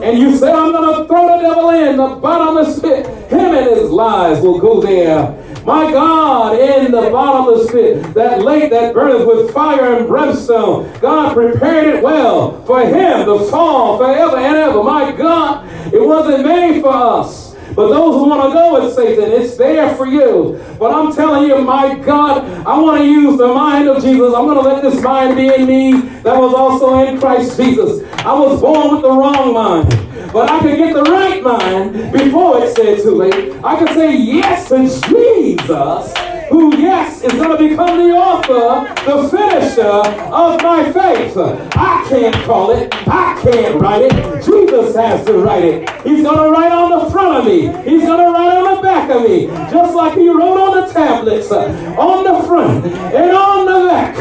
[0.00, 3.06] And you say, I'm going to throw the devil in the bottomless pit.
[3.28, 5.32] Him and his lies will go there
[5.66, 11.34] My God, in the bottomless pit, that lake that burneth with fire and brimstone, God
[11.34, 14.80] prepared it well for him to fall forever and ever.
[14.84, 17.56] My God, it wasn't made for us.
[17.74, 20.64] But those who want to go with Satan, it's there for you.
[20.78, 24.34] But I'm telling you, my God, I want to use the mind of Jesus.
[24.34, 28.04] I'm going to let this mind be in me that was also in Christ Jesus.
[28.18, 29.92] I was born with the wrong mind.
[30.36, 33.54] But I can get the right mind before it's said too late.
[33.64, 39.28] I can say yes to Jesus who, yes, is going to become the author, the
[39.28, 41.36] finisher of my faith.
[41.36, 42.92] I can't call it.
[43.08, 44.44] I can't write it.
[44.44, 45.90] Jesus has to write it.
[46.02, 47.62] He's going to write on the front of me.
[47.88, 49.46] He's going to write on the back of me.
[49.70, 54.16] Just like he wrote on the tablets, on the front and on the back.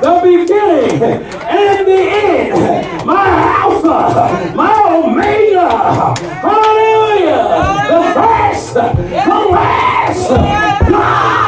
[0.00, 3.06] The beginning and the end.
[3.06, 6.14] My Alpha, my Omega.
[6.40, 7.42] Hallelujah.
[7.88, 10.28] The first, the last.
[10.88, 11.38] God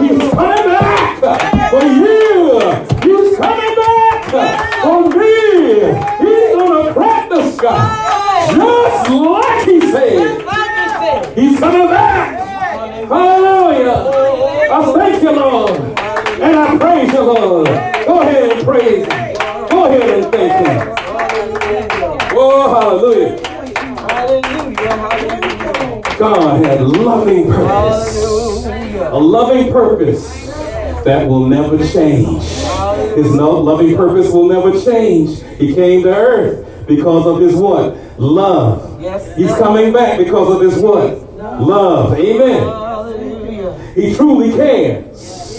[0.00, 2.60] He's coming back for you.
[3.02, 5.74] He's coming back for me.
[6.22, 8.46] He's going to crack the sky.
[8.50, 11.36] Just like he said.
[11.36, 12.38] He's coming back.
[13.08, 13.98] Hallelujah.
[14.70, 15.80] I thank you, Lord.
[16.40, 17.66] And I praise you, Lord.
[17.66, 19.68] Go ahead and praise him.
[19.68, 20.94] Go ahead and thank him.
[22.34, 23.38] Oh, hallelujah.
[24.08, 24.92] Hallelujah.
[26.18, 28.22] God had loving purpose
[29.12, 30.51] a loving purpose
[31.04, 32.42] that will never change.
[33.14, 35.42] His loving purpose will never change.
[35.58, 37.96] He came to earth because of his what?
[38.18, 39.00] Love.
[39.36, 41.22] He's coming back because of his what?
[41.60, 42.18] Love.
[42.18, 43.94] Amen.
[43.94, 45.58] He truly cares.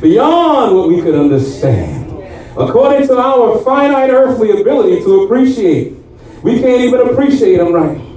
[0.00, 2.10] Beyond what we could understand.
[2.56, 5.94] According to our finite earthly ability to appreciate.
[6.42, 8.10] We can't even appreciate him right.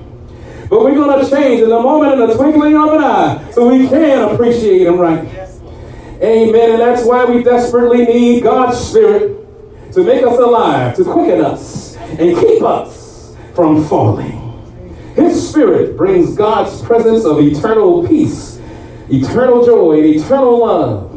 [0.69, 3.69] But we're going to change in a moment, in the twinkling of an eye, so
[3.69, 5.42] we can appreciate Him right.
[6.23, 6.71] Amen.
[6.71, 11.97] And that's why we desperately need God's Spirit to make us alive, to quicken us,
[11.97, 14.39] and keep us from falling.
[15.15, 18.59] His Spirit brings God's presence of eternal peace,
[19.09, 21.11] eternal joy, and eternal love.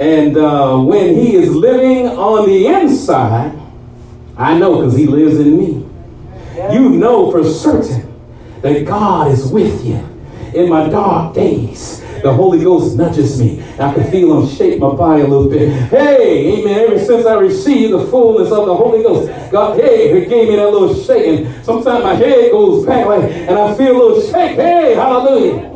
[0.00, 3.56] And uh, when He is living on the inside,
[4.36, 5.86] I know because He lives in me.
[6.72, 8.12] You know for certain
[8.62, 9.96] that God is with you
[10.54, 12.01] in my dark days.
[12.22, 13.60] The Holy Ghost nudges me.
[13.80, 15.68] I can feel him shake my body a little bit.
[15.90, 16.92] Hey, amen.
[16.92, 20.54] Ever since I received the fullness of the Holy Ghost, God, hey, he gave me
[20.54, 21.52] that little shaking.
[21.64, 24.56] Sometimes my head goes back like, and I feel a little shake.
[24.56, 25.68] Hey, hallelujah.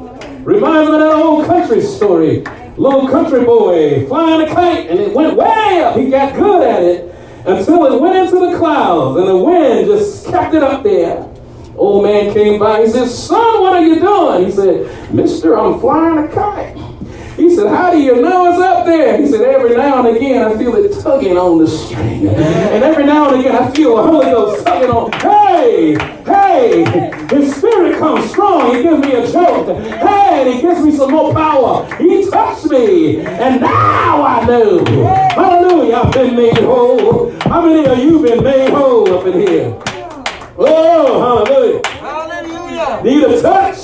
[0.45, 2.45] Reminds me of that old country story.
[2.77, 5.97] Little country boy flying a kite, and it went way up.
[5.97, 7.13] He got good at it
[7.45, 11.29] until it went into the clouds, and the wind just kept it up there.
[11.77, 12.83] Old man came by.
[12.83, 14.47] He said, Son, what are you doing?
[14.47, 16.77] He said, Mister, I'm flying a kite.
[17.37, 19.21] He said, How do you know it's up there?
[19.21, 22.29] He said, Every now and again I feel it tugging on the string.
[22.29, 25.13] And every now and again I feel the Holy Ghost tugging on.
[25.13, 26.85] Hey, hey,
[27.29, 28.75] his spirit comes strong.
[28.75, 29.69] He gives me a jolt.
[29.77, 31.85] Hey, and he gives me some more power.
[31.97, 33.21] He touched me.
[33.21, 34.83] And now I know.
[35.35, 37.33] Hallelujah, I've been made whole.
[37.41, 39.79] How many of you been made whole up in here?
[40.59, 41.87] Oh, hallelujah.
[41.87, 43.03] Hallelujah.
[43.05, 43.77] Need a touch.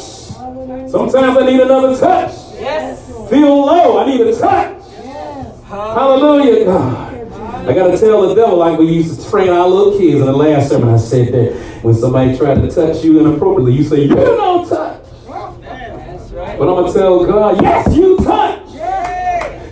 [0.91, 2.33] Sometimes I need another touch.
[2.55, 3.07] Yes.
[3.29, 3.99] Feel low.
[3.99, 4.83] I need a touch.
[5.03, 5.63] Yes.
[5.65, 7.69] Hallelujah, God.
[7.69, 10.27] I got to tell the devil like we used to train our little kids in
[10.27, 10.89] the last sermon.
[10.89, 11.55] I said that
[11.85, 15.03] when somebody tried to touch you inappropriately, you say, You don't touch.
[15.05, 16.59] That's right.
[16.59, 18.61] But I'm going to tell God, Yes, you touch.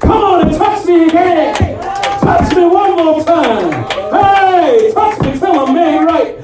[0.00, 1.54] Come on and touch me again.
[2.20, 3.72] Touch me one more time.
[4.12, 6.39] Hey, touch me till I'm made right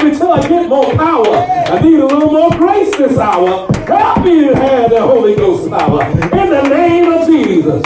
[0.00, 1.36] until I get more power.
[1.36, 3.70] I need a little more grace this hour.
[3.86, 6.04] Help me to have the Holy Ghost power.
[6.04, 7.84] In the name of Jesus.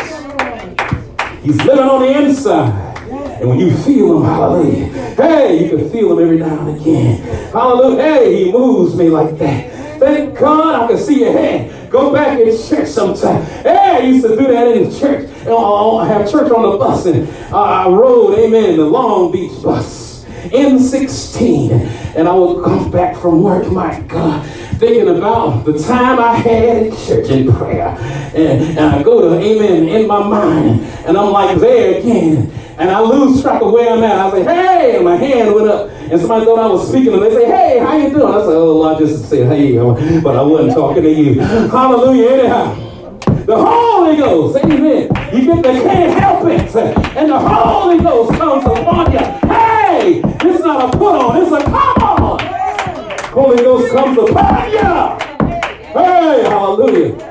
[1.42, 2.92] He's living on the inside.
[3.40, 7.20] And when you feel him, hallelujah, hey, you can feel him every now and again.
[7.50, 8.02] Hallelujah.
[8.02, 9.98] Hey, he moves me like that.
[9.98, 11.90] Thank God I can see your hand.
[11.90, 13.42] Go back in church sometime.
[13.62, 15.28] Hey, I used to do that in church.
[15.46, 20.11] Oh, I have church on the bus, and I rode, amen, the Long Beach bus.
[20.50, 21.70] M16.
[22.16, 24.46] And I would come back from work, my God,
[24.78, 27.88] thinking about the time I had in church in prayer.
[28.34, 32.50] And, and I go to amen in my mind, and I'm like there again.
[32.78, 34.18] And I lose track of where I'm at.
[34.18, 35.90] I say, hey, and my hand went up.
[35.90, 38.34] And somebody thought I was speaking, and they say, hey, how you doing?
[38.34, 39.76] I said, oh, I just said, hey,
[40.20, 41.40] but I wasn't talking to you.
[41.40, 42.74] Hallelujah, anyhow.
[43.44, 45.08] The Holy Ghost, amen.
[45.34, 46.74] You get the can't help it.
[47.16, 49.18] And the Holy Ghost comes upon you.
[49.18, 52.40] Hey, this is not a put on, it's a come on.
[53.32, 54.78] Holy Ghost comes to upon you.
[55.92, 57.28] Hey, hallelujah.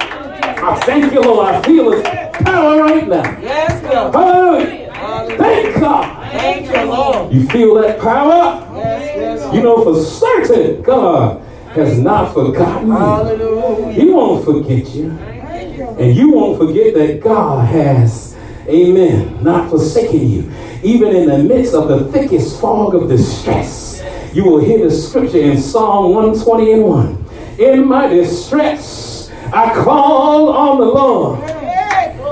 [0.63, 1.55] I Thank you, Lord.
[1.55, 3.39] I feel His power right now.
[3.39, 4.13] Yes, God.
[4.13, 5.37] Hallelujah.
[5.37, 6.31] Thank God.
[6.31, 7.33] Thank you, Lord.
[7.33, 8.75] You feel that power?
[8.75, 9.53] Yes, yes.
[9.55, 11.41] You know for certain God
[11.73, 12.93] has not forgotten you.
[12.93, 13.93] Hallelujah.
[13.93, 15.09] He won't forget you.
[15.09, 18.35] And you won't forget that God has,
[18.67, 20.51] amen, not forsaken you.
[20.83, 24.03] Even in the midst of the thickest fog of distress,
[24.33, 27.25] you will hear the scripture in Psalm 120 and 1.
[27.59, 31.39] In my distress, I called on the Lord,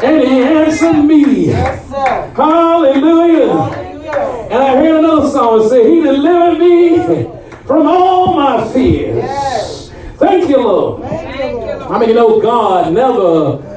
[0.04, 1.47] and he answered me.
[1.47, 1.88] Yes.
[2.36, 3.54] Hallelujah.
[3.54, 4.47] Hallelujah.
[4.50, 7.30] And I heard another song say, He delivered me
[7.68, 9.18] from all my fears.
[9.18, 9.91] Yes.
[10.16, 11.04] Thank you, Lord.
[11.04, 11.82] Thank you, Lord.
[11.84, 13.68] I mean, you know, God never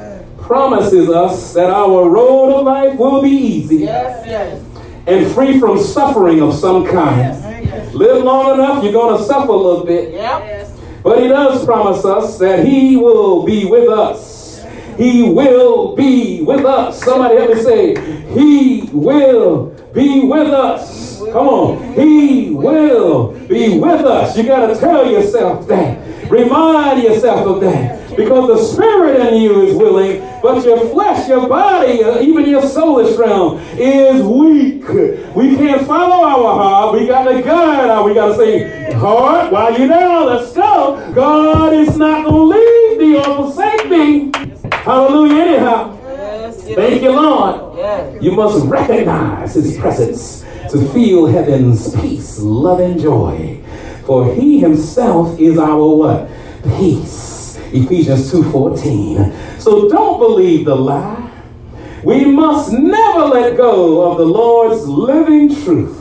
[0.52, 4.62] promises us that our road of life will be easy Yes, yes.
[5.06, 7.94] and free from suffering of some kind.
[7.94, 10.12] Live long enough, you're going to suffer a little bit.
[10.12, 10.68] Yep.
[11.02, 14.62] But He does promise us that He will be with us.
[14.98, 17.02] He will be with us.
[17.02, 21.16] Somebody help me say, He will be with us.
[21.32, 21.94] Come on.
[21.94, 24.36] He will be with us.
[24.36, 26.30] You got to tell yourself that.
[26.30, 28.02] Remind yourself of that.
[28.16, 32.62] Because the spirit in you is willing, but your flesh, your body, uh, even your
[32.62, 34.86] soulish realm is weak.
[35.34, 37.00] We can't follow our heart.
[37.00, 38.04] We got to guide our.
[38.04, 41.12] We got to say, heart, while you down, let's go.
[41.14, 44.32] God is not going to leave thee or forsake thee.
[44.72, 45.42] Hallelujah.
[45.42, 45.96] Anyhow,
[46.52, 48.22] thank you, Lord.
[48.22, 53.62] You must recognize his presence to feel heaven's peace, love, and joy.
[54.06, 56.28] For he himself is our what?
[56.78, 57.41] Peace.
[57.72, 59.32] Ephesians 2:14.
[59.58, 61.30] So don't believe the lie.
[62.04, 65.98] We must never let go of the Lord's living truth.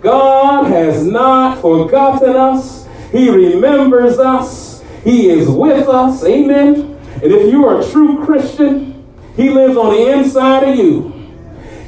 [0.00, 2.86] God has not forgotten us.
[3.12, 4.82] He remembers us.
[5.04, 6.24] He is with us.
[6.24, 6.98] Amen.
[7.22, 9.04] And if you are a true Christian,
[9.36, 11.12] he lives on the inside of you.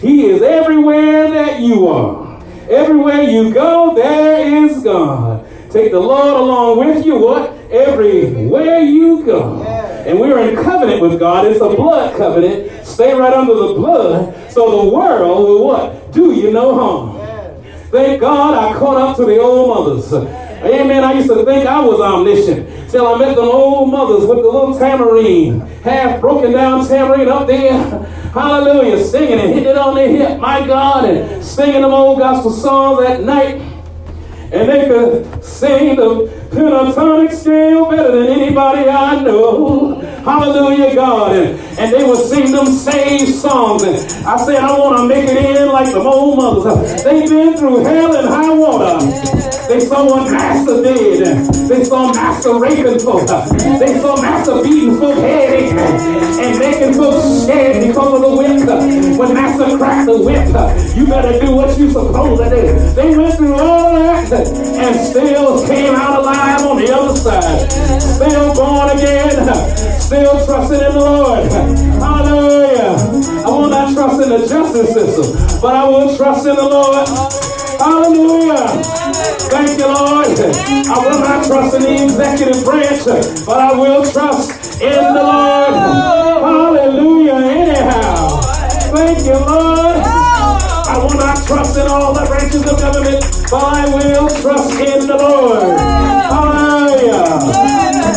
[0.00, 2.42] He is everywhere that you are.
[2.68, 5.46] Everywhere you go, there is God.
[5.70, 7.18] Take the Lord along with you.
[7.18, 7.55] What?
[7.70, 9.62] Everywhere you go.
[9.62, 11.46] And we're in covenant with God.
[11.46, 12.86] It's a blood covenant.
[12.86, 16.12] Stay right under the blood so the world will what?
[16.12, 17.26] Do you no harm.
[17.90, 20.12] Thank God I caught up to the old mothers.
[20.12, 21.04] Amen.
[21.04, 24.48] I used to think I was omniscient till I met the old mothers with the
[24.48, 27.78] little tambourine, half broken down tambourine up there.
[28.32, 29.04] Hallelujah.
[29.04, 30.40] Singing and hitting it on their hip.
[30.40, 31.04] My God.
[31.04, 33.56] And singing them old gospel songs at night.
[34.52, 40.00] And they could sing the pentatonic scale better than anybody I know.
[40.24, 41.36] Hallelujah, God.
[41.36, 43.82] And, and they would sing them saved songs.
[43.82, 43.96] And
[44.26, 47.04] I said, I want to make it in like the old mothers.
[47.04, 49.04] They've been through hell and high water.
[49.68, 51.26] They saw what Master did.
[51.68, 53.26] They saw Master raping folk.
[53.78, 59.18] They saw Master beating folk head in and making folks scared because of the whip.
[59.18, 60.46] When Master cracked the whip,
[60.96, 62.94] you better do what you supposed to do.
[62.94, 67.70] They went through all that and still came out alive on the other side.
[68.00, 69.30] Still born again.
[70.00, 71.50] Still trusting in the Lord.
[71.98, 72.94] Hallelujah.
[73.44, 77.08] I will not trust in the justice system, but I will trust in the Lord.
[77.78, 78.66] Hallelujah.
[79.50, 80.38] Thank you, Lord.
[80.86, 83.04] I will not trust in the executive branch,
[83.46, 85.74] but I will trust in the Lord.
[86.46, 87.34] Hallelujah.
[87.34, 88.40] Anyhow.
[88.94, 89.75] Thank you, Lord.
[90.96, 93.20] I will not trust in all the branches of government,
[93.50, 95.78] but I will trust in the Lord.
[95.78, 97.36] Hallelujah.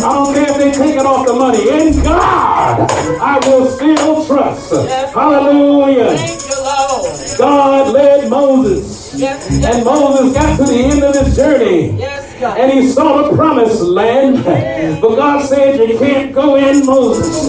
[0.00, 1.60] don't care if they take it off the money.
[1.68, 4.72] In God, I will still trust.
[5.12, 6.16] Hallelujah.
[6.16, 7.36] Thank you, Lord.
[7.36, 9.12] God led Moses.
[9.14, 9.84] Yes, And.
[9.84, 11.98] Moses got to the end of his journey.
[11.98, 12.19] Yes.
[12.42, 14.44] And he saw the promised land.
[15.00, 17.46] But God said, You can't go in, Moses.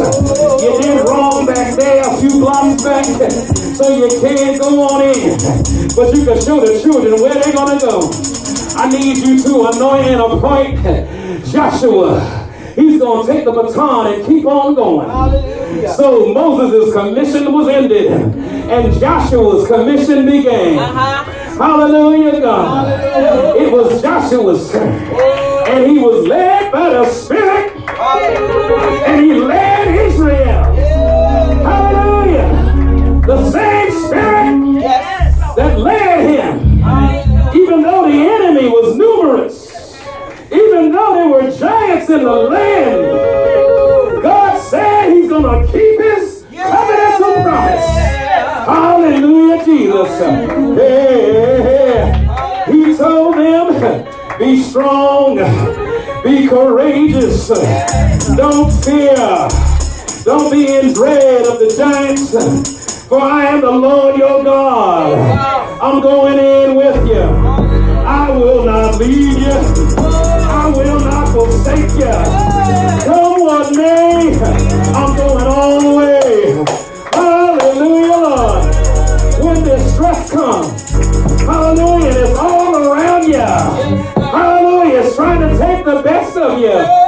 [0.61, 3.05] You did wrong back there a few blocks back.
[3.05, 5.37] So you can't go on in.
[5.95, 8.11] But you can show the children where they're going to go.
[8.75, 12.19] I need you to anoint and appoint Joshua.
[12.75, 15.09] He's going to take the baton and keep on going.
[15.09, 15.89] Hallelujah.
[15.93, 20.79] So Moses' commission was ended, and Joshua's commission began.
[20.79, 21.40] Uh-huh.
[21.61, 23.55] Hallelujah, God.
[23.55, 24.91] It was Joshua's turn,
[25.67, 29.03] and he was led by the Spirit, Hallelujah.
[29.05, 30.63] and he led Israel.
[31.63, 33.21] Hallelujah.
[33.27, 35.55] The same Spirit Yes.
[35.55, 37.51] that led him, Hallelujah.
[37.53, 40.01] even though the enemy was numerous,
[40.51, 46.43] even though there were giants in the land, God said he's going to keep his
[46.51, 47.90] covenantal promise.
[49.65, 50.11] Jesus.
[52.67, 55.35] He told them, be strong,
[56.23, 57.47] be courageous,
[58.35, 59.49] don't fear.
[60.23, 65.17] Don't be in dread of the giants, for I am the Lord your God.
[65.81, 67.21] I'm going in with you.
[67.21, 69.51] I will not leave you.
[69.97, 73.03] I will not forsake you.
[73.03, 74.39] Come what may,
[74.93, 76.90] I'm going all the way.
[79.41, 80.91] When distress comes,
[81.41, 83.39] hallelujah, it's all around you.
[84.21, 87.00] Hallelujah, it's trying to take the best of you.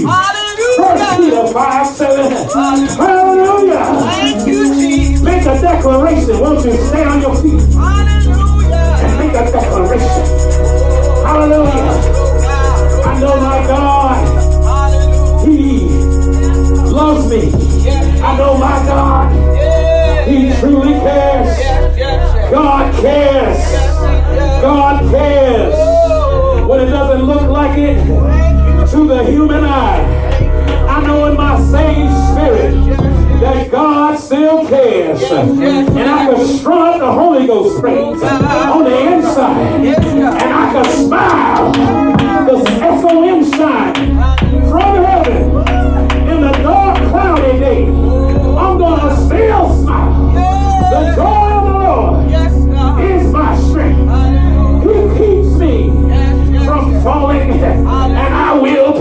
[0.00, 0.76] Concerns you.
[0.76, 2.32] First Peter 5 7.
[2.96, 3.84] Hallelujah.
[5.22, 6.40] Make a declaration.
[6.40, 8.96] Won't you stay on your feet Hallelujah.
[9.02, 10.24] and make a declaration?
[11.26, 11.92] Hallelujah.
[13.04, 14.28] I know my God.
[14.64, 15.50] Hallelujah.
[15.50, 15.88] He
[16.92, 17.42] loves me.
[18.22, 20.28] I know my God.
[20.28, 21.58] He truly cares.
[22.50, 23.58] God cares.
[24.62, 25.74] God cares.
[26.68, 28.31] When it doesn't look like it
[28.92, 30.04] to the human eye.
[30.86, 32.74] I know in my same spirit
[33.40, 35.22] that God still cares.
[35.22, 39.86] And I can strut the Holy Ghost praise on the inside.
[39.86, 41.72] And I can smile.
[42.44, 43.94] The S-O-N shine
[44.68, 45.42] from heaven
[46.28, 47.86] in the dark, cloudy day.
[47.86, 50.32] I'm going to still smile.
[50.34, 52.14] The joy of the Lord
[53.00, 54.02] is my strength.
[54.82, 55.76] He keeps me
[56.66, 57.48] from falling,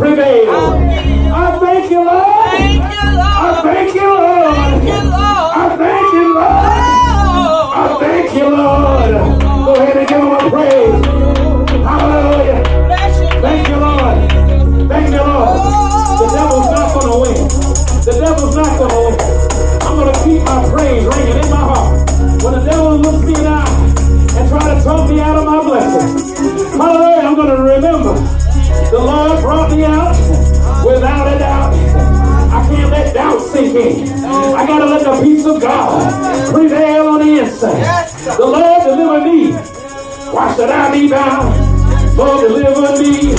[0.01, 0.49] prevail.
[0.49, 2.09] I thank you, Lord.
[2.17, 4.49] I thank you, Lord.
[4.49, 6.81] I thank you, Lord.
[7.77, 9.13] I thank you, Lord.
[9.65, 11.05] Go ahead and give him a praise.
[11.85, 12.63] Hallelujah.
[13.45, 14.17] Thank you, Lord.
[14.89, 15.53] Thank you, Lord.
[16.17, 17.45] The devil's not going to win.
[18.01, 19.17] The devil's not going to win.
[19.85, 22.09] I'm going to keep my praise ringing in my heart.
[22.41, 25.45] When the devil looks me in the eye and try to talk me out of
[25.45, 26.09] my blessing,
[26.73, 27.61] hallelujah, I'm going to
[33.63, 38.07] I got to let the peace of God prevail on the inside.
[38.37, 39.51] The Lord deliver me.
[40.33, 42.17] Why should I be bound?
[42.17, 43.35] Lord, deliver me.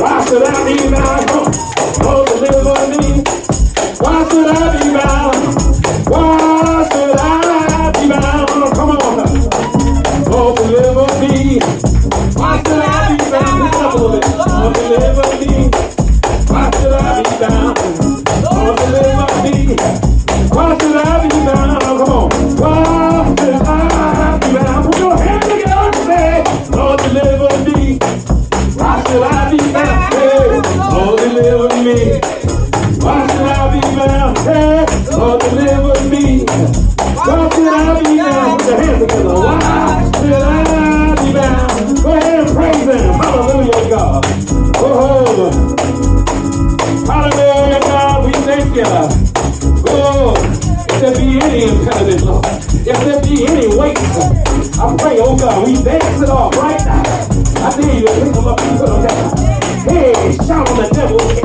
[0.00, 1.54] Why should I be bound?
[2.02, 3.22] Lord deliver me.
[4.00, 5.23] Why should I be bound?
[55.04, 57.02] Pray, oh God, we dance it off right now.
[57.66, 59.36] I dare you to pick them up and put them down.
[59.86, 61.43] Hey, shout on the devil.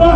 [0.00, 0.06] We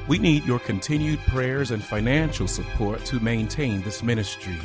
[0.08, 4.56] We need your continued prayers and financial support to maintain this ministry.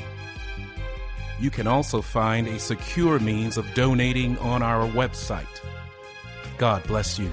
[1.40, 5.48] You can also find a secure means of donating on our website.
[6.60, 7.32] God bless you.